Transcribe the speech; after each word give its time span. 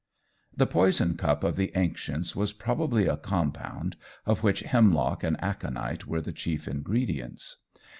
The 0.57 0.65
poison 0.65 1.15
cup 1.15 1.43
of 1.43 1.55
the 1.57 1.71
ancients 1.75 2.35
was 2.35 2.53
probably 2.53 3.05
a 3.05 3.17
compound, 3.17 3.97
of 4.25 4.41
which 4.41 4.61
hemlock 4.61 5.23
and 5.23 5.37
aconite 5.43 6.07
were 6.07 6.21
the 6.21 6.33
chief 6.33 6.67
ingredients. 6.67 7.57